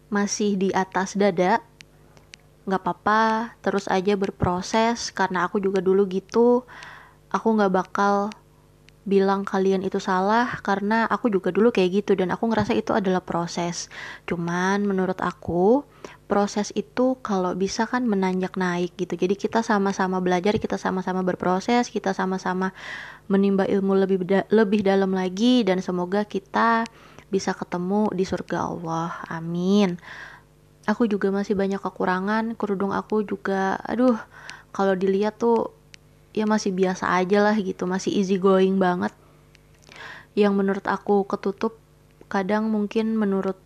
[0.08, 1.60] masih di atas dada
[2.64, 5.12] nggak apa-apa terus aja berproses.
[5.12, 6.64] Karena aku juga dulu gitu
[7.30, 8.30] aku nggak bakal
[9.06, 13.22] bilang kalian itu salah karena aku juga dulu kayak gitu dan aku ngerasa itu adalah
[13.22, 13.86] proses.
[14.26, 15.86] Cuman menurut aku
[16.26, 19.14] proses itu kalau bisa kan menanjak naik gitu.
[19.14, 22.74] Jadi kita sama-sama belajar, kita sama-sama berproses, kita sama-sama
[23.30, 26.82] menimba ilmu lebih da lebih dalam lagi dan semoga kita
[27.30, 29.22] bisa ketemu di surga Allah.
[29.30, 30.02] Amin.
[30.90, 34.18] Aku juga masih banyak kekurangan, kerudung aku juga aduh
[34.74, 35.70] kalau dilihat tuh
[36.36, 39.10] ya masih biasa aja lah gitu masih easy going banget.
[40.36, 41.80] Yang menurut aku ketutup
[42.28, 43.56] kadang mungkin menurut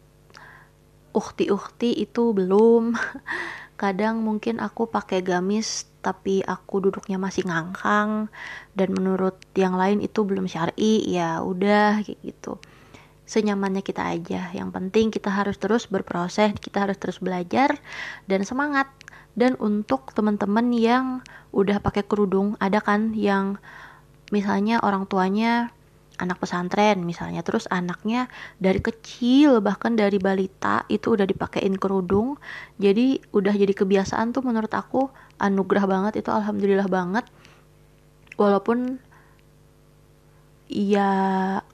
[1.10, 2.94] ukti-ukti itu belum.
[3.80, 8.28] Kadang mungkin aku pakai gamis tapi aku duduknya masih ngangkang
[8.76, 12.60] dan menurut yang lain itu belum syari ya udah kayak gitu.
[13.24, 14.52] Senyamannya kita aja.
[14.52, 17.80] Yang penting kita harus terus berproses kita harus terus belajar
[18.28, 18.92] dan semangat
[19.38, 21.06] dan untuk teman-teman yang
[21.54, 23.58] udah pakai kerudung ada kan yang
[24.30, 25.74] misalnya orang tuanya
[26.20, 28.28] anak pesantren misalnya terus anaknya
[28.60, 32.36] dari kecil bahkan dari balita itu udah dipakein kerudung.
[32.76, 35.08] Jadi udah jadi kebiasaan tuh menurut aku
[35.40, 37.24] anugerah banget itu alhamdulillah banget.
[38.36, 39.00] Walaupun
[40.70, 41.10] ya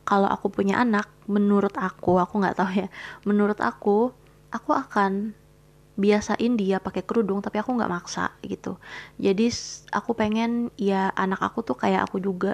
[0.07, 2.89] kalau aku punya anak menurut aku aku nggak tahu ya
[3.29, 4.09] menurut aku
[4.49, 5.37] aku akan
[5.97, 8.77] biasain dia pakai kerudung tapi aku nggak maksa gitu.
[9.17, 9.49] Jadi
[9.91, 12.53] aku pengen ya anak aku tuh kayak aku juga.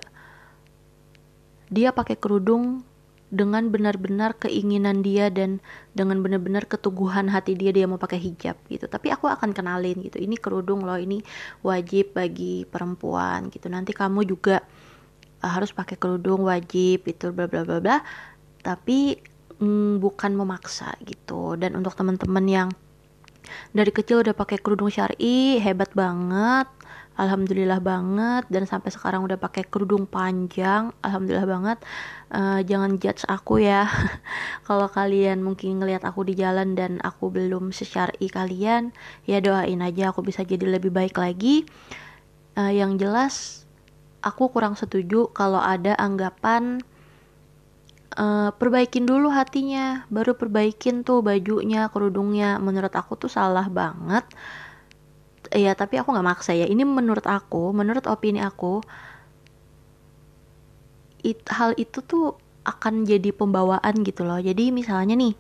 [1.72, 2.87] Dia pakai kerudung
[3.33, 5.64] dengan benar-benar keinginan dia dan
[5.96, 8.87] dengan benar-benar keteguhan hati dia dia mau pakai hijab gitu.
[8.87, 10.20] Tapi aku akan kenalin gitu.
[10.20, 11.24] Ini kerudung loh ini
[11.64, 13.72] wajib bagi perempuan gitu.
[13.72, 14.61] Nanti kamu juga
[15.42, 17.96] uh, harus pakai kerudung wajib itu bla bla bla bla.
[18.61, 19.16] Tapi
[19.59, 21.57] mm, bukan memaksa gitu.
[21.57, 22.68] Dan untuk teman-teman yang
[23.74, 26.68] dari kecil udah pakai kerudung syari hebat banget
[27.16, 28.44] alhamdulillah banget.
[28.48, 31.78] Dan sampai sekarang udah pakai kerudung panjang alhamdulillah banget.
[32.33, 33.88] Uh, jangan judge aku ya.
[34.68, 38.94] Kalau kalian mungkin ngelihat aku di jalan dan aku belum sesyari kalian
[39.28, 41.68] ya doain aja aku bisa jadi lebih baik lagi.
[42.52, 43.64] Uh, yang jelas
[44.22, 46.85] aku kurang setuju kalau ada anggapan
[48.16, 50.09] uh, perbaikin dulu hatinya.
[50.09, 52.57] Baru perbaikin tuh bajunya kerudungnya.
[52.61, 54.25] Menurut aku tuh salah banget.
[55.53, 56.64] Ya tapi aku nggak maksa ya.
[56.64, 58.81] Ini menurut aku menurut opini aku
[61.22, 64.38] it, hal itu tuh akan jadi pembawaan gitu loh.
[64.38, 65.35] Jadi misalnya nih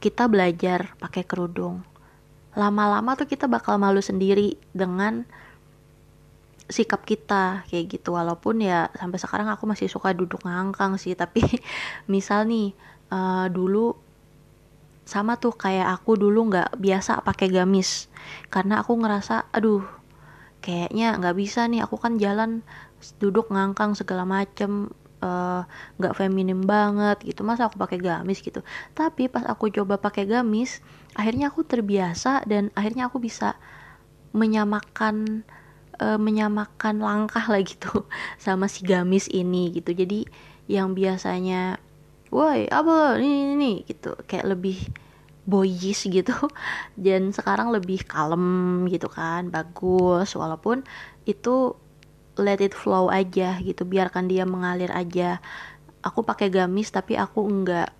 [0.00, 1.84] kita belajar pakai kerudung.
[2.58, 5.22] Lama-lama tuh kita bakal malu sendiri dengan
[6.70, 8.14] sikap kita kayak gitu.
[8.14, 11.42] Walaupun ya sampai sekarang aku masih suka duduk ngangkang sih tapi
[12.12, 12.72] misal nih
[13.12, 13.94] uh, dulu
[15.04, 18.06] sama tuh kayak aku dulu nggak biasa pakai gamis.
[18.48, 19.82] Karena aku ngerasa aduh
[20.62, 22.62] kayaknya nggak bisa nih aku kan jalan
[23.18, 24.92] duduk ngangkang segala macem
[25.24, 25.62] eh,
[25.98, 27.42] nggak uh, feminim banget gitu.
[27.42, 28.62] Masa aku pakai gamis gitu?
[28.94, 30.78] Tapi pas aku coba pakai gamis
[31.18, 33.58] akhirnya aku terbiasa dan akhirnya aku bisa
[34.30, 35.42] menyamakan
[36.00, 38.08] uh, menyamakan langkah lah gitu
[38.44, 39.92] sama si gamis ini gitu.
[39.92, 40.26] Jadi
[40.66, 41.78] yang biasanya
[42.32, 44.16] woi apa ini ini gitu.
[44.24, 44.80] Kayak lebih
[45.44, 46.34] boyish gitu.
[46.96, 50.32] Dan sekarang lebih kalem gitu kan bagus.
[50.32, 50.82] Walaupun
[51.28, 51.76] itu
[52.40, 53.84] let it flow aja gitu.
[53.84, 55.38] Biarkan dia mengalir aja.
[56.00, 57.92] Aku pakai gamis tapi aku enggak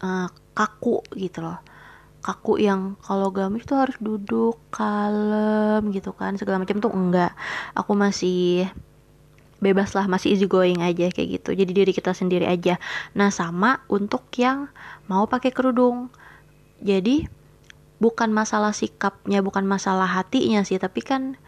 [0.00, 1.71] uh, kaku gitu loh
[2.22, 7.34] kaku yang kalau gamis tuh harus duduk kalem gitu kan segala macam tuh enggak.
[7.74, 8.70] Aku masih
[9.62, 11.50] bebas lah masih easy going aja kayak gitu.
[11.54, 12.78] Jadi diri kita sendiri aja.
[13.18, 14.70] Nah sama untuk yang
[15.10, 16.14] mau pakai kerudung.
[16.82, 17.26] Jadi
[18.02, 21.38] bukan masalah sikapnya bukan masalah hatinya sih tapi kan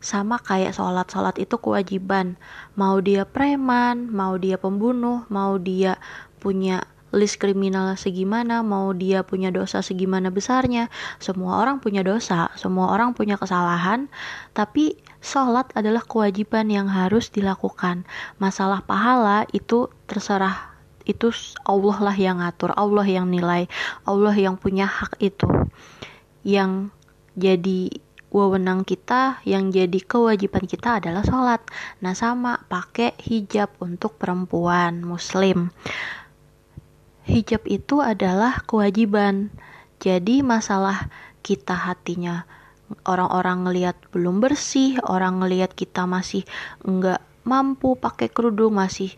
[0.00, 2.36] sama kayak sholat sholat itu kewajiban.
[2.76, 5.96] Mau dia preman mau dia pembunuh mau dia
[6.40, 10.92] punya list kriminal segimana, mau dia punya dosa segimana besarnya.
[11.22, 14.12] Semua orang punya dosa, semua orang punya kesalahan,
[14.52, 18.04] tapi sholat adalah kewajiban yang harus dilakukan.
[18.36, 20.76] Masalah pahala itu terserah
[21.08, 21.32] itu
[21.64, 23.64] Allah lah yang ngatur, Allah yang nilai,
[24.04, 25.48] Allah yang punya hak itu.
[26.44, 26.92] Yang
[27.32, 31.64] jadi wewenang kita yang jadi kewajiban kita adalah sholat.
[32.04, 35.72] Nah sama pakai hijab untuk perempuan muslim
[37.28, 39.52] hijab itu adalah kewajiban.
[40.00, 41.12] Jadi masalah
[41.44, 42.48] kita hatinya
[43.04, 46.48] orang-orang ngelihat belum bersih, orang ngelihat kita masih
[46.82, 49.12] enggak mampu pakai kerudung, masih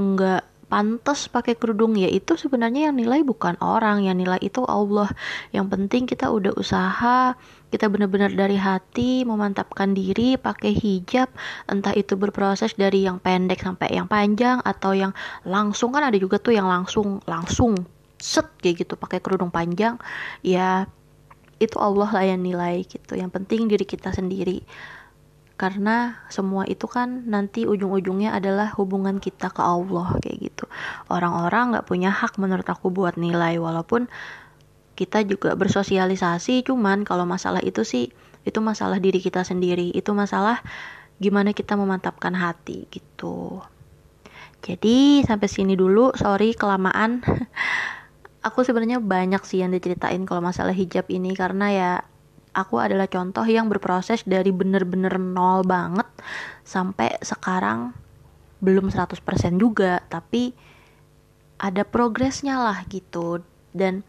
[0.00, 5.12] enggak pantas pakai kerudung ya itu sebenarnya yang nilai bukan orang yang nilai itu Allah
[5.52, 7.36] yang penting kita udah usaha
[7.72, 11.32] kita benar-benar dari hati memantapkan diri pakai hijab
[11.72, 15.16] entah itu berproses dari yang pendek sampai yang panjang atau yang
[15.48, 15.88] langsung.
[15.96, 17.80] Kan ada juga tuh yang langsung langsung
[18.20, 19.96] set kayak gitu pakai kerudung panjang.
[20.44, 20.84] Ya
[21.56, 23.16] itu Allah lah yang nilai gitu.
[23.16, 24.60] Yang penting diri kita sendiri.
[25.56, 30.64] Karena semua itu kan nanti ujung-ujungnya adalah hubungan kita ke Allah kayak gitu.
[31.08, 34.10] Orang-orang nggak punya hak menurut aku buat nilai walaupun
[34.92, 39.94] kita juga bersosialisasi cuman kalau masalah itu sih itu masalah diri kita sendiri.
[39.94, 40.62] Itu masalah
[41.22, 43.62] gimana kita memantapkan hati gitu.
[44.62, 46.14] Jadi sampai sini dulu.
[46.14, 47.22] Sorry kelamaan.
[48.46, 51.92] Aku sebenarnya banyak sih yang diceritain kalau masalah hijab ini karena ya
[52.50, 56.04] aku adalah contoh yang berproses dari bener-bener nol banget
[56.66, 57.94] sampai sekarang
[58.58, 59.22] belum 100%
[59.62, 60.02] juga.
[60.10, 60.50] Tapi
[61.62, 63.46] ada progresnya lah gitu.
[63.70, 64.02] Dan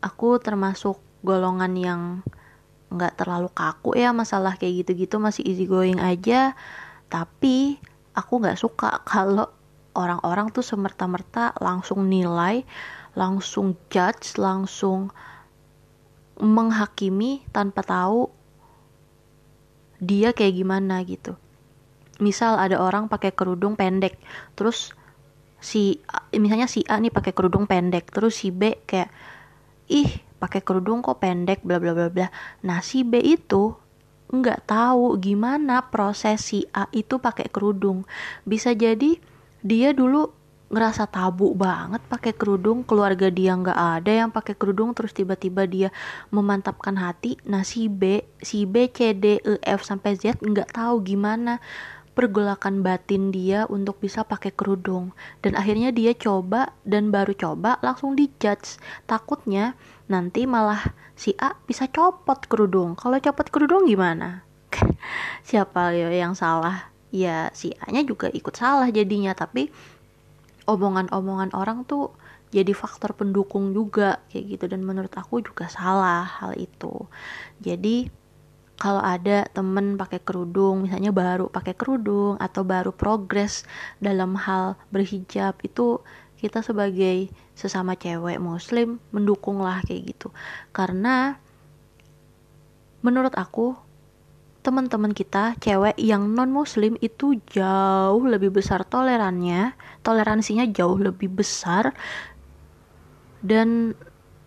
[0.00, 2.02] aku termasuk golongan yang
[2.90, 6.58] nggak terlalu kaku ya masalah kayak gitu-gitu masih easy going aja
[7.06, 7.78] tapi
[8.18, 9.46] aku nggak suka kalau
[9.94, 12.66] orang-orang tuh semerta-merta langsung nilai
[13.14, 15.10] langsung judge langsung
[16.40, 18.32] menghakimi tanpa tahu
[20.00, 21.36] dia kayak gimana gitu.
[22.18, 24.16] Misal ada orang pakai kerudung pendek,
[24.56, 24.96] terus
[25.60, 26.00] si
[26.32, 29.12] misalnya si A nih pakai kerudung pendek, terus si B kayak
[29.90, 32.30] ih pakai kerudung kok pendek bla bla bla bla.
[32.64, 33.74] Nah, si B itu
[34.30, 38.06] nggak tahu gimana proses si A itu pakai kerudung.
[38.46, 39.18] Bisa jadi
[39.60, 40.32] dia dulu
[40.70, 45.90] ngerasa tabu banget pakai kerudung keluarga dia nggak ada yang pakai kerudung terus tiba-tiba dia
[46.30, 51.02] memantapkan hati nah si B si B C D E F sampai Z nggak tahu
[51.02, 51.58] gimana
[52.12, 55.14] pergolakan batin dia untuk bisa pakai kerudung.
[55.40, 58.78] Dan akhirnya dia coba dan baru coba langsung dijudge.
[59.06, 59.78] Takutnya
[60.10, 62.98] nanti malah si A bisa copot kerudung.
[62.98, 64.42] Kalau copot kerudung gimana?
[65.48, 66.90] Siapa ya yang salah?
[67.10, 69.32] Ya si A nya juga ikut salah jadinya.
[69.32, 69.70] Tapi
[70.66, 72.14] omongan-omongan orang tuh
[72.50, 74.64] jadi faktor pendukung juga kayak gitu.
[74.66, 77.06] Dan menurut aku juga salah hal itu.
[77.62, 78.19] Jadi
[78.80, 83.68] kalau ada temen pakai kerudung misalnya baru pakai kerudung atau baru progres
[84.00, 86.00] dalam hal berhijab itu
[86.40, 90.32] kita sebagai sesama cewek muslim mendukung lah kayak gitu.
[90.72, 91.36] Karena
[93.04, 93.76] menurut aku
[94.64, 101.92] teman-teman kita cewek yang non muslim itu jauh lebih besar tolerannya toleransinya jauh lebih besar
[103.44, 103.92] dan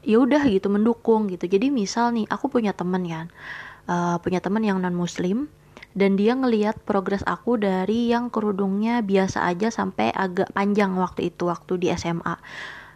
[0.02, 1.46] ya udah gitu mendukung gitu.
[1.46, 3.30] Jadi misal nih aku punya temen kan
[3.88, 5.48] uh, punya temen yang non muslim
[5.94, 11.46] dan dia ngeliat progres aku dari yang kerudungnya biasa aja sampai agak panjang waktu itu
[11.46, 12.36] waktu di SMA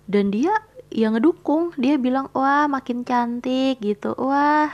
[0.09, 0.55] dan dia
[0.91, 4.15] yang ngedukung dia bilang wah makin cantik gitu.
[4.15, 4.71] Wah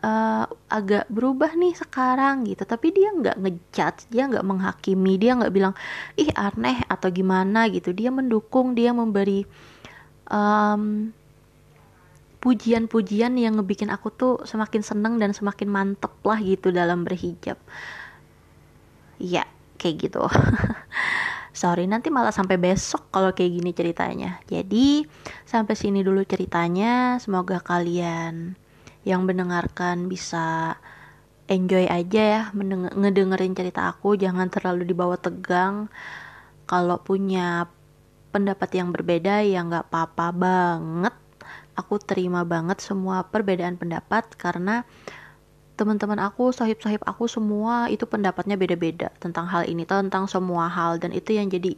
[0.00, 2.64] uh, agak berubah nih sekarang gitu.
[2.64, 5.74] Tapi dia nggak ngejudge dia nggak menghakimi dia nggak bilang
[6.16, 7.92] ih aneh atau gimana gitu.
[7.92, 9.44] Dia mendukung dia memberi
[10.32, 11.12] um,
[12.40, 17.60] pujian-pujian yang ngebikin aku tuh semakin seneng dan semakin mantep lah gitu dalam berhijab.
[19.20, 19.44] Ya
[19.76, 20.24] kayak gitu.
[21.60, 24.40] Sorry nanti malah sampai besok kalau kayak gini ceritanya.
[24.48, 25.04] Jadi
[25.44, 27.20] sampai sini dulu ceritanya.
[27.20, 28.56] Semoga kalian
[29.04, 30.76] yang mendengarkan bisa
[31.50, 32.42] enjoy aja ya
[32.96, 34.16] ngedengerin cerita aku.
[34.16, 35.92] Jangan terlalu dibawa tegang.
[36.64, 37.68] Kalau punya
[38.30, 41.14] pendapat yang berbeda ya nggak apa-apa banget
[41.80, 44.84] aku terima banget semua perbedaan pendapat karena
[45.80, 51.08] teman-teman aku, sahib-sahib aku semua itu pendapatnya beda-beda tentang hal ini, tentang semua hal dan
[51.16, 51.72] itu yang jadi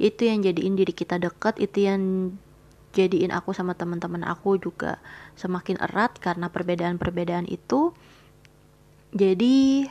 [0.00, 2.32] itu yang jadiin diri kita dekat, itu yang
[2.96, 4.96] jadiin aku sama teman-teman aku juga
[5.36, 7.92] semakin erat karena perbedaan-perbedaan itu.
[9.12, 9.84] Jadi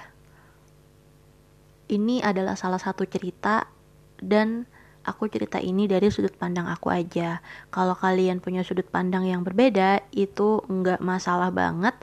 [1.93, 3.70] ini adalah salah satu cerita
[4.18, 4.66] dan
[5.02, 7.41] aku cerita ini dari sudut pandang aku aja.
[7.74, 11.97] Kalau kalian punya sudut pandang yang berbeda, itu nggak masalah banget.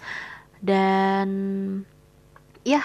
[0.58, 1.28] Dan
[2.66, 2.82] ya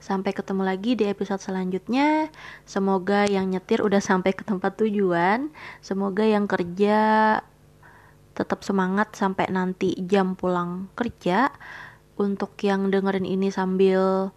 [0.00, 2.32] sampai ketemu lagi di episode selanjutnya.
[2.64, 5.52] Semoga yang nyetir udah sampai ke tempat tujuan.
[5.84, 6.98] Semoga yang kerja
[8.32, 11.52] tetap semangat sampai nanti jam pulang kerja.
[12.20, 14.32] Untuk yang dengerin ini sambil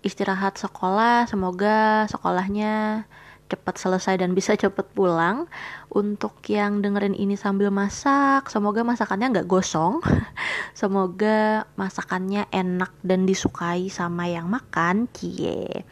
[0.00, 3.04] istirahat sekolah semoga sekolahnya
[3.50, 5.50] cepat selesai dan bisa cepat pulang.
[5.90, 9.98] Untuk yang dengerin ini sambil masak, semoga masakannya nggak gosong.
[10.80, 15.10] semoga masakannya enak dan disukai sama yang makan.
[15.10, 15.82] Cie.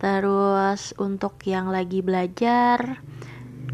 [0.00, 3.04] Terus untuk yang lagi belajar,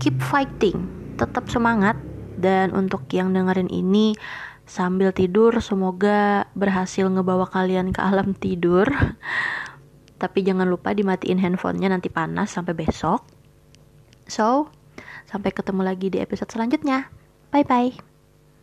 [0.02, 1.94] keep fighting, tetap semangat.
[2.38, 4.14] Dan untuk yang dengerin ini
[4.68, 8.86] sambil tidur, semoga berhasil ngebawa kalian ke alam tidur.
[10.18, 13.22] Tapi jangan lupa dimatiin handphonenya nanti panas sampai besok.
[14.26, 14.68] So,
[15.30, 17.08] sampai ketemu lagi di episode selanjutnya.
[17.54, 18.07] Bye bye.